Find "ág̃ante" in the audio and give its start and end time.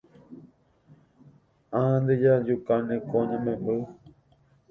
1.79-2.13